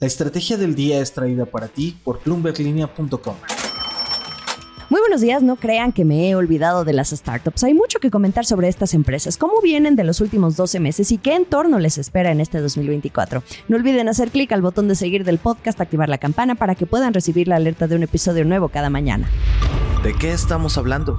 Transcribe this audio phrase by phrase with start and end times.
[0.00, 3.34] La estrategia del día es traída para ti por bloomberglinea.com.
[4.90, 7.64] Muy buenos días, no crean que me he olvidado de las startups.
[7.64, 11.18] Hay mucho que comentar sobre estas empresas, cómo vienen de los últimos 12 meses y
[11.18, 13.42] qué entorno les espera en este 2024.
[13.66, 16.86] No olviden hacer clic al botón de seguir del podcast, activar la campana para que
[16.86, 19.28] puedan recibir la alerta de un episodio nuevo cada mañana.
[20.04, 21.18] ¿De qué estamos hablando?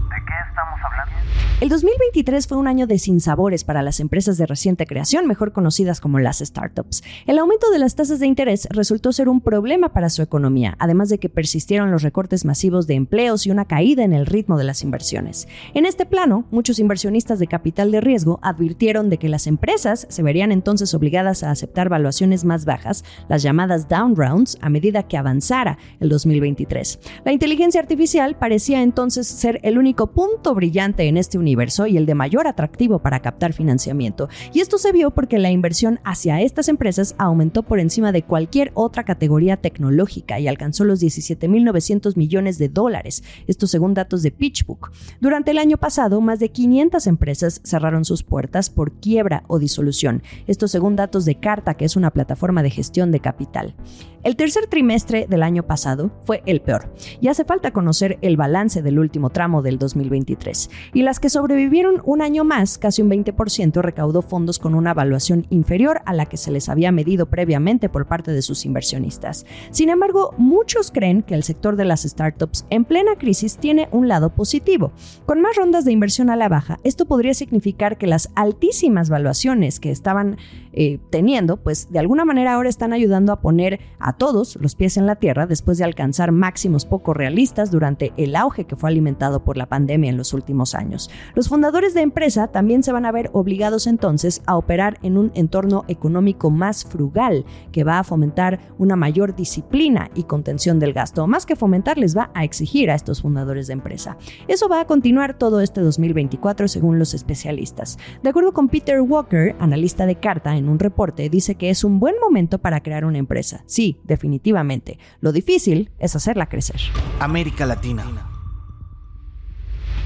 [1.61, 5.99] El 2023 fue un año de sinsabores para las empresas de reciente creación, mejor conocidas
[5.99, 7.03] como las startups.
[7.27, 11.09] El aumento de las tasas de interés resultó ser un problema para su economía, además
[11.09, 14.63] de que persistieron los recortes masivos de empleos y una caída en el ritmo de
[14.63, 15.49] las inversiones.
[15.73, 20.23] En este plano, muchos inversionistas de capital de riesgo advirtieron de que las empresas se
[20.23, 25.17] verían entonces obligadas a aceptar valuaciones más bajas, las llamadas down rounds, a medida que
[25.17, 26.99] avanzara el 2023.
[27.25, 31.97] La inteligencia artificial parecía entonces ser el único punto brillante en este universo universo y
[31.97, 34.29] el de mayor atractivo para captar financiamiento.
[34.53, 38.71] Y esto se vio porque la inversión hacia estas empresas aumentó por encima de cualquier
[38.75, 44.91] otra categoría tecnológica y alcanzó los 17.900 millones de dólares, esto según datos de PitchBook.
[45.19, 50.23] Durante el año pasado, más de 500 empresas cerraron sus puertas por quiebra o disolución,
[50.47, 53.75] esto según datos de Carta, que es una plataforma de gestión de capital.
[54.21, 58.81] El tercer trimestre del año pasado fue el peor y hace falta conocer el balance
[58.81, 60.69] del último tramo del 2023.
[60.93, 65.47] Y las que sobrevivieron un año más, casi un 20%, recaudó fondos con una evaluación
[65.49, 69.45] inferior a la que se les había medido previamente por parte de sus inversionistas.
[69.71, 74.09] Sin embargo, muchos creen que el sector de las startups en plena crisis tiene un
[74.09, 74.91] lado positivo.
[75.25, 79.79] Con más rondas de inversión a la baja, esto podría significar que las altísimas valuaciones
[79.79, 80.35] que estaban
[80.73, 84.97] eh, teniendo, pues de alguna manera ahora están ayudando a poner a todos los pies
[84.97, 89.45] en la tierra después de alcanzar máximos poco realistas durante el auge que fue alimentado
[89.45, 91.09] por la pandemia en los últimos años.
[91.35, 95.31] Los fundadores de empresa también se van a ver obligados entonces a operar en un
[95.35, 101.27] entorno económico más frugal, que va a fomentar una mayor disciplina y contención del gasto.
[101.27, 104.17] Más que fomentar, les va a exigir a estos fundadores de empresa.
[104.47, 107.97] Eso va a continuar todo este 2024 según los especialistas.
[108.23, 111.99] De acuerdo con Peter Walker, analista de Carta, en un reporte dice que es un
[111.99, 113.63] buen momento para crear una empresa.
[113.65, 114.99] Sí, definitivamente.
[115.19, 116.79] Lo difícil es hacerla crecer.
[117.19, 118.38] América Latina.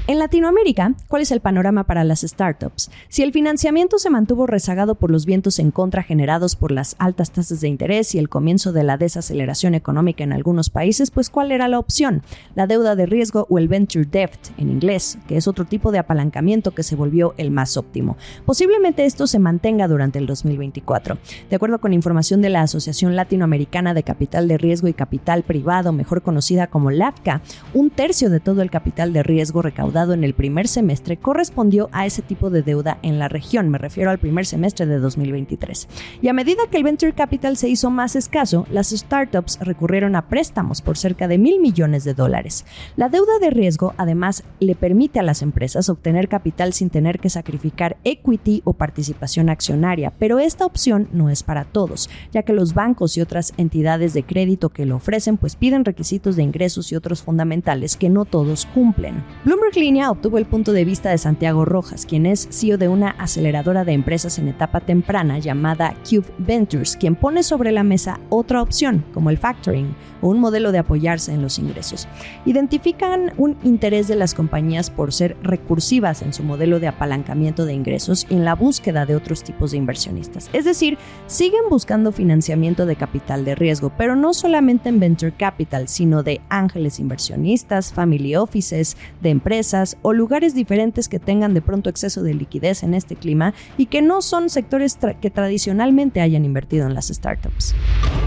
[0.06, 2.90] En Latinoamérica, ¿cuál es el panorama para las startups?
[3.08, 7.30] Si el financiamiento se mantuvo rezagado por los vientos en contra generados por las altas
[7.30, 11.52] tasas de interés y el comienzo de la desaceleración económica en algunos países, pues ¿cuál
[11.52, 12.22] era la opción?
[12.54, 16.00] La deuda de riesgo o el venture debt en inglés, que es otro tipo de
[16.00, 18.18] apalancamiento que se volvió el más óptimo.
[18.44, 21.16] Posiblemente esto se mantenga durante el 2024.
[21.48, 25.92] De acuerdo con información de la Asociación Latinoamericana de Capital de Riesgo y Capital Privado,
[25.92, 27.40] mejor conocida como LATCA,
[27.72, 31.88] un tercio de todo el capital de riesgo recaudado dado en el primer semestre correspondió
[31.92, 35.88] a ese tipo de deuda en la región, me refiero al primer semestre de 2023.
[36.20, 40.28] Y a medida que el venture capital se hizo más escaso, las startups recurrieron a
[40.28, 42.66] préstamos por cerca de mil millones de dólares.
[42.96, 47.30] La deuda de riesgo además le permite a las empresas obtener capital sin tener que
[47.30, 52.74] sacrificar equity o participación accionaria, pero esta opción no es para todos, ya que los
[52.74, 56.96] bancos y otras entidades de crédito que lo ofrecen pues piden requisitos de ingresos y
[56.96, 59.22] otros fundamentales que no todos cumplen.
[59.44, 63.84] Bloomberg obtuvo el punto de vista de Santiago Rojas, quien es CEO de una aceleradora
[63.84, 69.04] de empresas en etapa temprana llamada Cube Ventures, quien pone sobre la mesa otra opción,
[69.12, 72.08] como el factoring o un modelo de apoyarse en los ingresos.
[72.46, 77.74] Identifican un interés de las compañías por ser recursivas en su modelo de apalancamiento de
[77.74, 80.48] ingresos y en la búsqueda de otros tipos de inversionistas.
[80.54, 80.96] Es decir,
[81.26, 86.40] siguen buscando financiamiento de capital de riesgo, pero no solamente en venture capital, sino de
[86.48, 92.34] ángeles inversionistas, family offices, de empresas, o lugares diferentes que tengan de pronto exceso de
[92.34, 97.08] liquidez en este clima y que no son sectores que tradicionalmente hayan invertido en las
[97.08, 97.74] startups.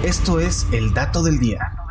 [0.03, 1.86] Esto es el dato del día.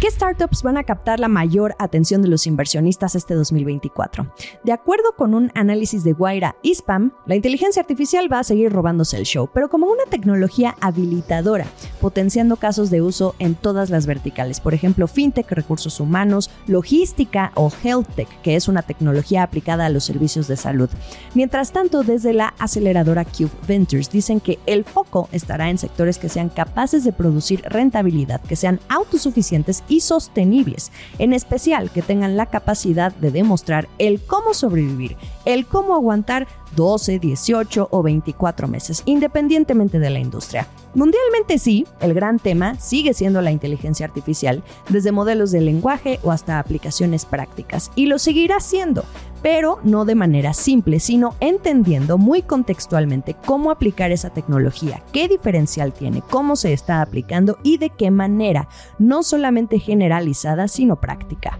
[0.00, 4.32] ¿Qué startups van a captar la mayor atención de los inversionistas este 2024?
[4.62, 9.16] De acuerdo con un análisis de Guaira Spam, la inteligencia artificial va a seguir robándose
[9.16, 11.66] el show, pero como una tecnología habilitadora,
[12.00, 17.72] potenciando casos de uso en todas las verticales, por ejemplo, fintech, recursos humanos, logística o
[17.82, 20.88] health tech, que es una tecnología aplicada a los servicios de salud.
[21.34, 26.28] Mientras tanto, desde la aceleradora Cube Ventures dicen que el foco estará en sectores que
[26.28, 32.46] sean capaces de producir rentabilidad, que sean autosuficientes y sostenibles, en especial que tengan la
[32.46, 36.46] capacidad de demostrar el cómo sobrevivir, el cómo aguantar
[36.76, 40.68] 12, 18 o 24 meses, independientemente de la industria.
[40.94, 46.30] Mundialmente sí, el gran tema sigue siendo la inteligencia artificial, desde modelos de lenguaje o
[46.30, 49.04] hasta aplicaciones prácticas, y lo seguirá siendo,
[49.42, 55.92] pero no de manera simple, sino entendiendo muy contextualmente cómo aplicar esa tecnología, qué diferencial
[55.92, 58.68] tiene, cómo se está aplicando y de qué manera,
[58.98, 61.58] no solamente generalizada, sino práctica.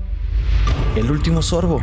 [0.97, 1.81] El último sorbo.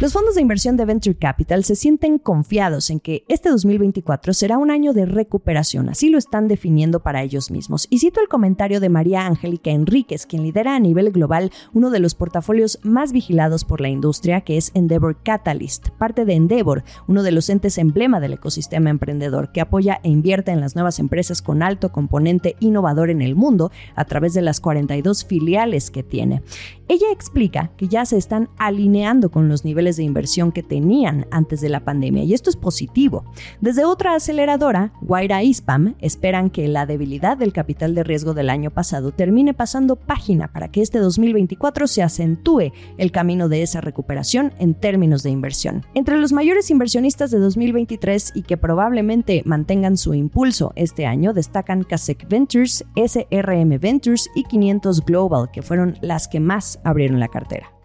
[0.00, 4.56] Los fondos de inversión de Venture Capital se sienten confiados en que este 2024 será
[4.56, 7.86] un año de recuperación, así lo están definiendo para ellos mismos.
[7.90, 11.98] Y cito el comentario de María Angélica Enríquez, quien lidera a nivel global uno de
[11.98, 17.22] los portafolios más vigilados por la industria, que es Endeavor Catalyst, parte de Endeavor, uno
[17.22, 21.42] de los entes emblema del ecosistema emprendedor, que apoya e invierte en las nuevas empresas
[21.42, 26.40] con alto componente innovador en el mundo a través de las 42 filiales que tiene.
[26.88, 31.60] Ella explica que ya se están alineando con los niveles de inversión que tenían antes
[31.60, 33.24] de la pandemia y esto es positivo.
[33.60, 38.70] Desde otra aceleradora, Guaira Ispam, esperan que la debilidad del capital de riesgo del año
[38.70, 44.52] pasado termine pasando página para que este 2024 se acentúe el camino de esa recuperación
[44.58, 45.84] en términos de inversión.
[45.94, 51.84] Entre los mayores inversionistas de 2023 y que probablemente mantengan su impulso este año destacan
[51.84, 57.79] Kasek Ventures, SRM Ventures y 500 Global, que fueron las que más abrieron la cartera.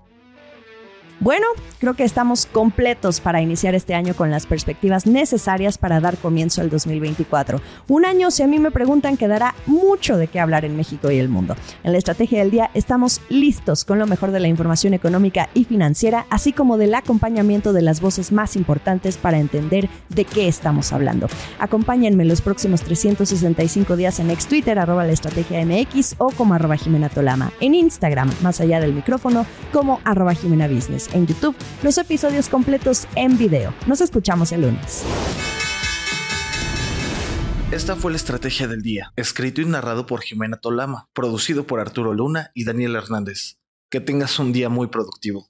[1.25, 1.47] Bueno,
[1.79, 6.61] creo que estamos completos para iniciar este año con las perspectivas necesarias para dar comienzo
[6.61, 7.61] al 2024.
[7.87, 11.09] Un año, si a mí me preguntan, que dará mucho de qué hablar en México
[11.09, 11.55] y el mundo.
[11.83, 15.63] En la estrategia del día estamos listos con lo mejor de la información económica y
[15.63, 20.93] financiera, así como del acompañamiento de las voces más importantes para entender de qué estamos
[20.93, 21.27] hablando.
[21.57, 26.77] Acompáñenme los próximos 365 días en ex Twitter, arroba la estrategia MX o como arroba
[26.77, 27.51] Jimena Tolama.
[27.61, 33.07] En Instagram, más allá del micrófono, como arroba Jimena Business en YouTube, los episodios completos
[33.15, 33.73] en video.
[33.87, 35.03] Nos escuchamos el lunes.
[37.71, 42.13] Esta fue la estrategia del día, escrito y narrado por Jimena Tolama, producido por Arturo
[42.13, 43.57] Luna y Daniel Hernández.
[43.89, 45.49] Que tengas un día muy productivo.